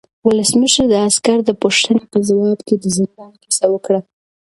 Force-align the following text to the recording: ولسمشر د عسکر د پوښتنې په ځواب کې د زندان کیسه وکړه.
ولسمشر 0.27 0.85
د 0.89 0.93
عسکر 1.07 1.37
د 1.45 1.49
پوښتنې 1.61 2.03
په 2.11 2.17
ځواب 2.27 2.59
کې 2.67 2.75
د 2.79 2.85
زندان 2.97 3.31
کیسه 3.43 3.65
وکړه. 3.73 3.99